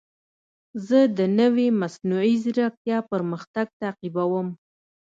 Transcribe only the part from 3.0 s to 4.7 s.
پرمختګ تعقیبوم.